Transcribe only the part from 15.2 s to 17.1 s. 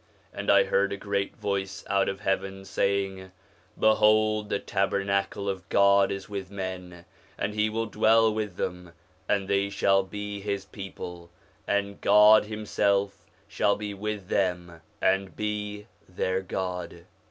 be their God.'